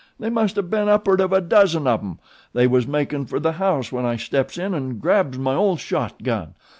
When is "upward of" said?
0.89-1.31